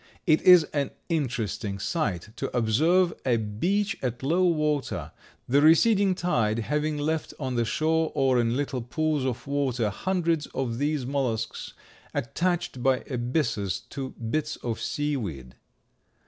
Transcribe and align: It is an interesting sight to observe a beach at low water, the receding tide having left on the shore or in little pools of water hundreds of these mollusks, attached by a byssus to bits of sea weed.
It 0.25 0.41
is 0.41 0.63
an 0.73 0.89
interesting 1.09 1.77
sight 1.77 2.29
to 2.37 2.49
observe 2.57 3.13
a 3.23 3.37
beach 3.37 3.95
at 4.01 4.23
low 4.23 4.45
water, 4.47 5.11
the 5.47 5.61
receding 5.61 6.15
tide 6.15 6.57
having 6.57 6.97
left 6.97 7.35
on 7.39 7.53
the 7.53 7.65
shore 7.65 8.11
or 8.15 8.41
in 8.41 8.57
little 8.57 8.81
pools 8.81 9.25
of 9.25 9.45
water 9.45 9.91
hundreds 9.91 10.47
of 10.55 10.79
these 10.79 11.05
mollusks, 11.05 11.73
attached 12.15 12.81
by 12.81 13.03
a 13.11 13.19
byssus 13.19 13.79
to 13.91 14.09
bits 14.13 14.55
of 14.63 14.79
sea 14.81 15.15
weed. 15.17 15.53